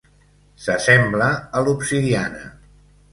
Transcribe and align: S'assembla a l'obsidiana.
S'assembla 0.61 1.27
a 1.59 1.63
l'obsidiana. 1.67 2.41